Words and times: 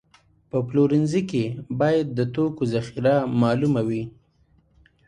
په 0.49 0.57
پلورنځي 0.67 1.21
کې 1.29 1.43
باید 1.79 2.07
د 2.17 2.19
توکو 2.33 2.63
ذخیره 2.73 3.15
معلومه 3.41 3.81
وي. 3.87 4.03